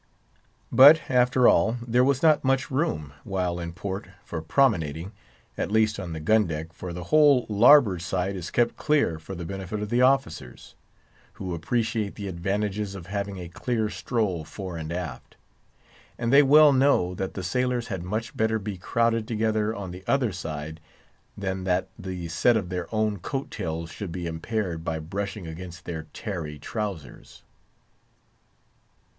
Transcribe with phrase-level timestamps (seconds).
[0.71, 5.11] But, after all, there was not much room, while in port, for promenading,
[5.59, 9.35] at least on the gun deck, for the whole larboard side is kept clear for
[9.35, 10.73] the benefit of the officers,
[11.33, 15.37] who appreciate the advantages of having a clear stroll fore and aft;
[16.17, 20.03] and they well know that the sailors had much better be crowded together on the
[20.07, 20.79] other side
[21.37, 25.85] than that the set of their own coat tails should be impaired by brushing against
[25.85, 27.43] their tarry trowsers.